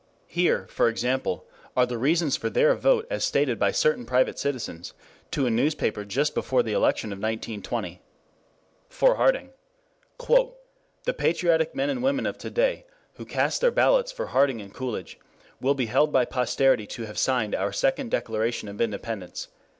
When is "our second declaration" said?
17.53-18.67